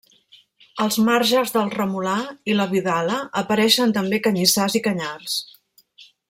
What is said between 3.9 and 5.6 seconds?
també canyissars i canyars.